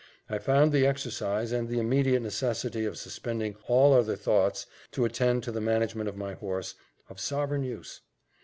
[0.31, 5.43] I found the exercise, and the immediate necessity of suspending all other thoughts to attend
[5.43, 6.73] to the management of my horse,
[7.07, 8.01] of sovereign use.